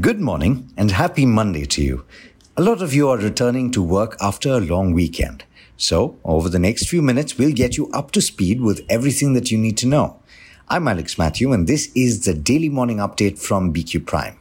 [0.00, 2.04] Good morning and happy Monday to you.
[2.58, 5.44] A lot of you are returning to work after a long weekend.
[5.78, 9.50] So, over the next few minutes, we'll get you up to speed with everything that
[9.50, 10.20] you need to know.
[10.68, 14.38] I'm Alex Mathew, and this is the daily morning update from BQ Prime.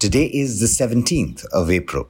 [0.00, 2.08] Today is the 17th of April.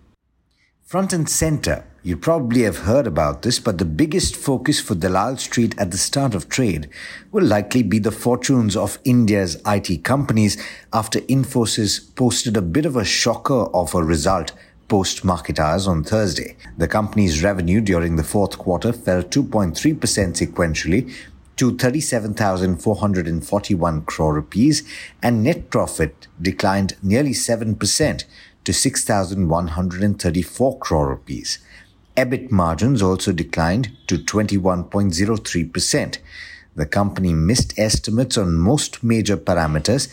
[0.83, 5.37] Front and center, you probably have heard about this, but the biggest focus for Dalal
[5.37, 6.89] Street at the start of trade
[7.33, 10.57] will likely be the fortunes of India's IT companies
[10.91, 14.53] after Infosys posted a bit of a shocker of a result
[14.89, 16.57] post market hours on Thursday.
[16.79, 21.13] The company's revenue during the fourth quarter fell 2.3% sequentially
[21.57, 24.83] to 37,441 crore rupees
[25.23, 28.25] and net profit declined nearly 7%
[28.65, 31.59] to 6,134 crore rupees.
[32.19, 36.19] EBIT margins also declined to 21.03%.
[36.75, 40.13] The company missed estimates on most major parameters,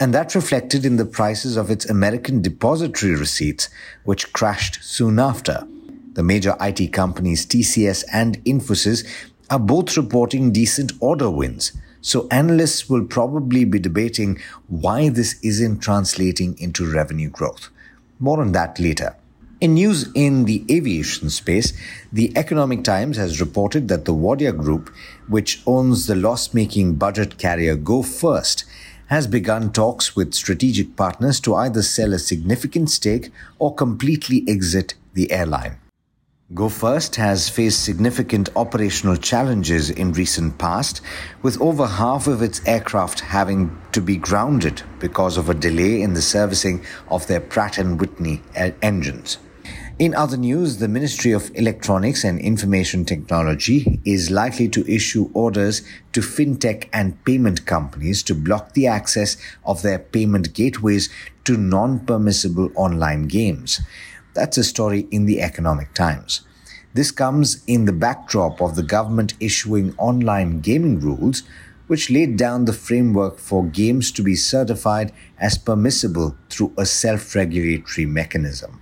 [0.00, 3.68] and that reflected in the prices of its American depository receipts,
[4.02, 5.64] which crashed soon after.
[6.14, 9.06] The major IT companies TCS and Infosys
[9.48, 15.78] are both reporting decent order wins, so analysts will probably be debating why this isn't
[15.78, 17.68] translating into revenue growth.
[18.18, 19.14] More on that later.
[19.64, 21.72] In news in the aviation space,
[22.12, 24.94] the Economic Times has reported that the Wadia Group,
[25.26, 28.66] which owns the loss making budget carrier Go First,
[29.06, 34.96] has begun talks with strategic partners to either sell a significant stake or completely exit
[35.14, 35.78] the airline.
[36.52, 41.00] Go First has faced significant operational challenges in recent past,
[41.40, 46.12] with over half of its aircraft having to be grounded because of a delay in
[46.12, 48.42] the servicing of their Pratt & Whitney
[48.82, 49.38] engines.
[49.96, 55.82] In other news, the Ministry of Electronics and Information Technology is likely to issue orders
[56.12, 61.10] to fintech and payment companies to block the access of their payment gateways
[61.44, 63.80] to non-permissible online games.
[64.34, 66.40] That's a story in the Economic Times.
[66.94, 71.44] This comes in the backdrop of the government issuing online gaming rules,
[71.86, 77.36] which laid down the framework for games to be certified as permissible through a self
[77.36, 78.80] regulatory mechanism.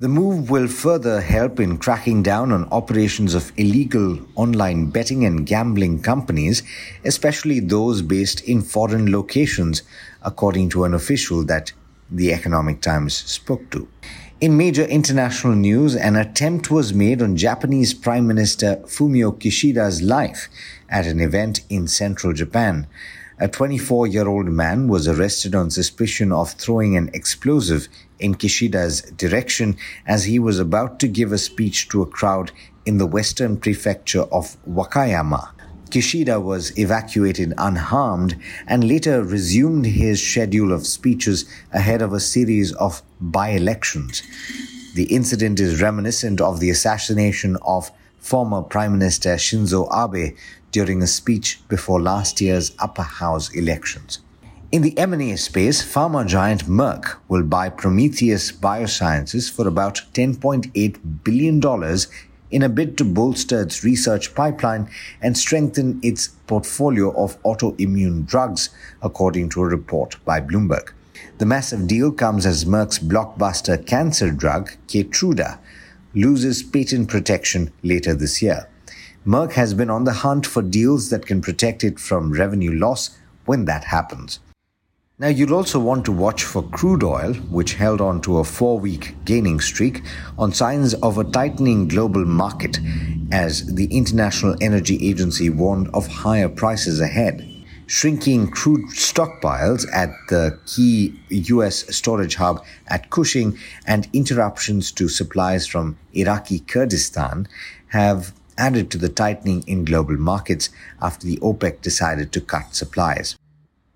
[0.00, 5.44] The move will further help in cracking down on operations of illegal online betting and
[5.44, 6.62] gambling companies,
[7.04, 9.82] especially those based in foreign locations,
[10.22, 11.72] according to an official that
[12.12, 13.88] the Economic Times spoke to.
[14.40, 20.48] In major international news, an attempt was made on Japanese Prime Minister Fumio Kishida's life
[20.88, 22.86] at an event in central Japan.
[23.40, 27.88] A 24 year old man was arrested on suspicion of throwing an explosive
[28.18, 29.76] in Kishida's direction
[30.06, 32.50] as he was about to give a speech to a crowd
[32.84, 35.50] in the western prefecture of Wakayama.
[35.88, 42.72] Kishida was evacuated unharmed and later resumed his schedule of speeches ahead of a series
[42.72, 44.20] of by elections.
[44.96, 50.36] The incident is reminiscent of the assassination of former Prime Minister Shinzo Abe
[50.70, 54.20] during a speech before last year's upper house elections.
[54.70, 61.60] In the M&A space, pharma giant Merck will buy Prometheus Biosciences for about $10.8 billion
[62.50, 64.90] in a bid to bolster its research pipeline
[65.22, 68.70] and strengthen its portfolio of autoimmune drugs,
[69.02, 70.90] according to a report by Bloomberg.
[71.38, 75.58] The massive deal comes as Merck's blockbuster cancer drug, Keytruda,
[76.14, 78.68] loses patent protection later this year.
[79.26, 83.18] Merck has been on the hunt for deals that can protect it from revenue loss
[83.44, 84.40] when that happens.
[85.20, 88.78] Now, you'll also want to watch for crude oil, which held on to a four
[88.78, 90.02] week gaining streak,
[90.38, 92.78] on signs of a tightening global market
[93.32, 97.57] as the International Energy Agency warned of higher prices ahead.
[97.90, 103.56] Shrinking crude stockpiles at the key US storage hub at Cushing
[103.86, 107.48] and interruptions to supplies from Iraqi Kurdistan
[107.86, 110.68] have added to the tightening in global markets
[111.00, 113.38] after the OPEC decided to cut supplies.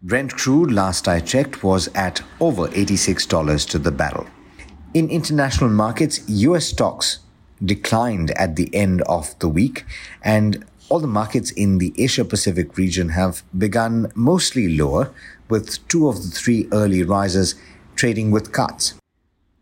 [0.02, 4.26] Brent crude, last I checked, was at over $86 to the barrel.
[4.94, 7.18] In international markets, US stocks
[7.62, 9.84] declined at the end of the week,
[10.22, 15.12] and all the markets in the Asia Pacific region have begun mostly lower,
[15.48, 17.54] with two of the three early risers
[17.96, 18.94] trading with cuts.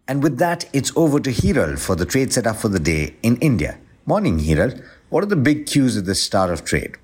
[0.06, 3.37] And with that, it's over to Hiral for the trade setup for the day in
[3.37, 3.78] India.
[4.06, 4.82] Morning, Hiral.
[5.08, 6.96] What are the big cues at the start of trade?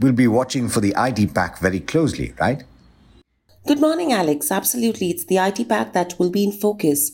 [0.00, 2.64] We'll be watching for the IT pack very closely, right?
[3.66, 4.50] Good morning, Alex.
[4.50, 5.10] Absolutely.
[5.10, 7.12] It's the IT pack that will be in focus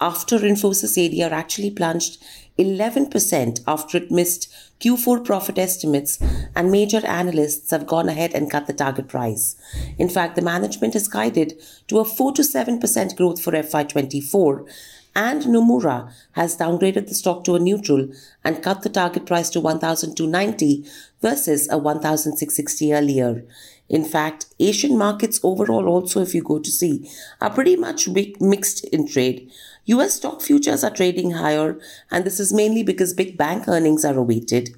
[0.00, 2.22] after Infosys ADR actually plunged
[2.58, 6.18] 11% after it missed Q4 profit estimates,
[6.54, 9.56] and major analysts have gone ahead and cut the target price.
[9.98, 14.68] In fact, the management has guided to a 4 to 7% growth for FY24,
[15.16, 18.08] and Nomura has downgraded the stock to a neutral
[18.44, 20.84] and cut the target price to 1,290
[21.22, 23.42] versus a 1,660 earlier.
[23.88, 27.10] In fact, Asian markets overall, also, if you go to see,
[27.40, 28.08] are pretty much
[28.40, 29.50] mixed in trade.
[29.86, 31.78] US stock futures are trading higher,
[32.10, 34.76] and this is mainly because big bank earnings are awaited.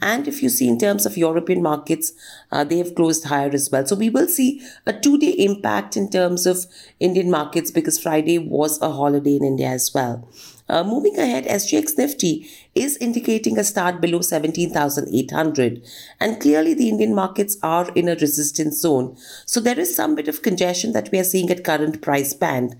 [0.00, 2.12] And if you see in terms of European markets,
[2.52, 3.84] uh, they have closed higher as well.
[3.86, 6.66] So we will see a two day impact in terms of
[7.00, 10.28] Indian markets because Friday was a holiday in India as well.
[10.68, 15.82] Uh, moving ahead, SGX Nifty is indicating a start below 17,800.
[16.20, 19.16] And clearly, the Indian markets are in a resistance zone.
[19.46, 22.76] So there is some bit of congestion that we are seeing at current price band.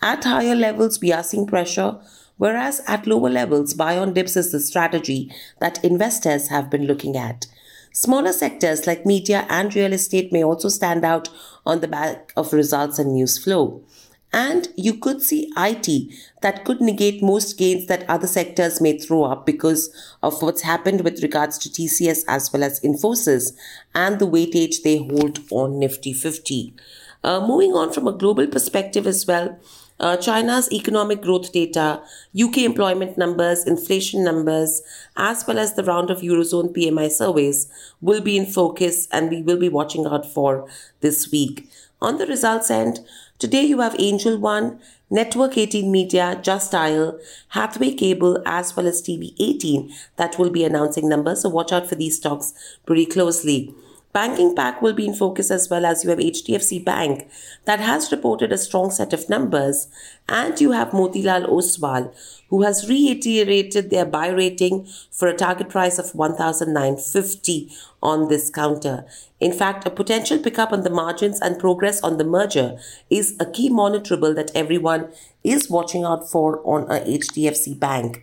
[0.00, 1.98] At higher levels, we are seeing pressure,
[2.42, 5.30] whereas at lower levels, buy on dips is the strategy
[5.60, 7.46] that investors have been looking at.
[7.92, 11.28] Smaller sectors like media and real estate may also stand out
[11.64, 13.84] on the back of results and news flow.
[14.32, 19.22] And you could see IT that could negate most gains that other sectors may throw
[19.22, 23.52] up because of what's happened with regards to TCS as well as Infosys
[23.94, 26.74] and the weightage they hold on Nifty 50.
[27.22, 29.60] Uh, moving on from a global perspective as well,
[30.00, 32.02] uh, China's economic growth data,
[32.38, 34.82] UK employment numbers, inflation numbers,
[35.16, 37.68] as well as the round of Eurozone PMI surveys
[38.00, 40.68] will be in focus and we will be watching out for
[41.00, 41.68] this week.
[42.00, 43.00] On the results end,
[43.38, 47.18] today you have Angel One, Network 18 Media, Just Dial,
[47.48, 51.42] Hathway Cable, as well as TV 18 that will be announcing numbers.
[51.42, 52.54] So watch out for these stocks
[52.86, 53.74] pretty closely.
[54.12, 57.26] Banking pack will be in focus as well as you have HDFC Bank
[57.64, 59.88] that has reported a strong set of numbers
[60.28, 62.14] and you have Motilal Oswal
[62.50, 67.70] who has reiterated their buy rating for a target price of 1950
[68.02, 69.06] on this counter.
[69.40, 72.78] In fact, a potential pickup on the margins and progress on the merger
[73.08, 75.10] is a key monitorable that everyone
[75.42, 78.22] is watching out for on a HDFC Bank.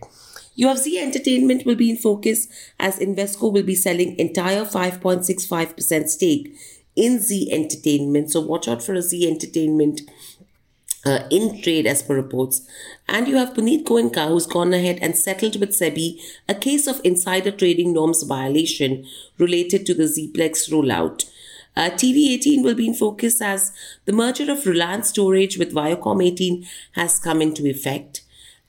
[0.58, 2.48] UFC Entertainment will be in focus
[2.78, 6.54] as Invesco will be selling entire 5.65% stake
[6.96, 8.30] in Zee Entertainment.
[8.30, 10.02] So watch out for a Zee Entertainment
[11.06, 12.66] uh, in trade as per reports.
[13.08, 17.00] And you have Puneet Goenka who's gone ahead and settled with SEBI a case of
[17.04, 19.06] insider trading norms violation
[19.38, 21.30] related to the ZeePlex rollout.
[21.76, 23.72] Uh, TV18 will be in focus as
[24.04, 28.22] the merger of Reliance Storage with Viacom 18 has come into effect.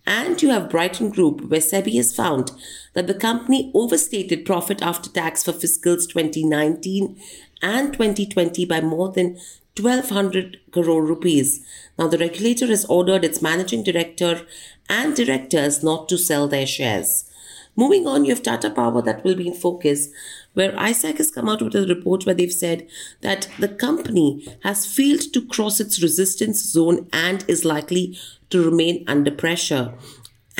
[0.06, 2.52] And you have Brightcom Group, where SEBI has found
[2.94, 7.20] that the company overstated profit after tax for fiscals 2019
[7.62, 9.38] and 2020 by more than
[9.80, 11.66] 1200 crore rupees.
[11.98, 14.42] Now, the regulator has ordered its managing director
[14.90, 17.31] and directors not to sell their shares.
[17.76, 20.10] Moving on, you have Tata Power that will be in focus,
[20.54, 22.88] where ISAC has come out with a report where they've said
[23.22, 28.18] that the company has failed to cross its resistance zone and is likely
[28.50, 29.94] to remain under pressure.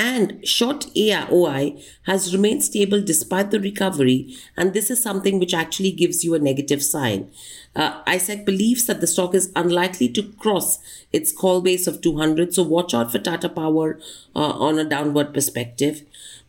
[0.04, 5.92] And short AOI has remained stable despite the recovery, and this is something which actually
[5.92, 7.30] gives you a negative sign.
[7.76, 10.80] Uh, ISAC believes that the stock is unlikely to cross
[11.14, 14.00] its call base of 200, so watch out for Tata Power
[14.36, 16.02] uh, on a downward perspective.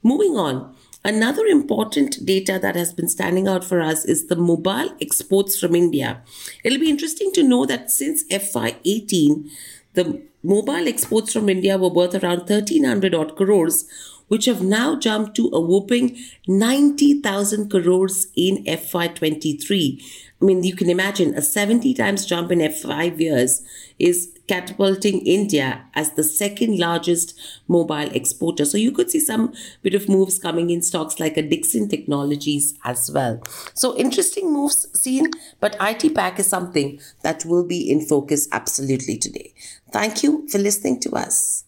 [0.03, 0.75] Moving on,
[1.05, 5.75] Another important data that has been standing out for us is the mobile exports from
[5.75, 6.23] India.
[6.63, 9.51] It'll be interesting to know that since FY18,
[9.95, 13.89] the mobile exports from India were worth around 1300 odd crores,
[14.29, 16.19] which have now jumped to a whopping
[16.49, 20.03] 90,000 crores in FY23.
[20.41, 23.63] I mean, you can imagine a 70 times jump in F5 years
[23.99, 28.67] is catapulting India as the second largest mobile exporter.
[28.67, 32.75] So you could see some bit of moves coming in stocks like a Dixon Technologies
[32.85, 33.41] as well.
[33.73, 39.17] So interesting moves seen, but IT Pack is something that will be in focus absolutely
[39.17, 39.55] today.
[39.91, 41.65] Thank you for listening to us.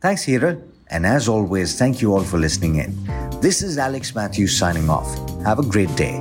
[0.00, 0.62] Thanks, Hiral.
[0.88, 2.94] And as always, thank you all for listening in.
[3.40, 5.10] This is Alex Mathews signing off.
[5.44, 6.18] Have a great day.